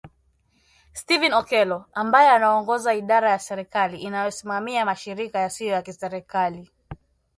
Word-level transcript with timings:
Stephen 0.99 1.33
Okello, 1.39 1.85
ambaye 1.93 2.29
anaongoza 2.29 2.93
idara 2.93 3.29
ya 3.31 3.39
serikali 3.39 4.01
inayosimamia 4.01 4.85
mashirika 4.85 5.39
yasiyo 5.39 5.73
ya 5.73 5.81
kiserikali 5.81 6.71